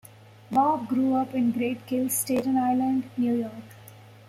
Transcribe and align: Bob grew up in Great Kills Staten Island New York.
Bob 0.49 0.87
grew 0.87 1.13
up 1.13 1.35
in 1.35 1.51
Great 1.51 1.85
Kills 1.85 2.17
Staten 2.17 2.57
Island 2.57 3.07
New 3.17 3.35
York. 3.35 3.61